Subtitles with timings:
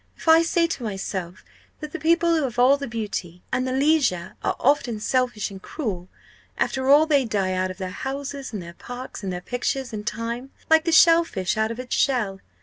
[0.17, 1.43] If I say to myself
[1.79, 5.61] that the people who have all the beauty and the leisure are often selfish and
[5.61, 6.09] cruel
[6.57, 10.03] after all they die out of their houses and their parks, and their pictures, in
[10.03, 12.39] time, like the shell fish out of its shell.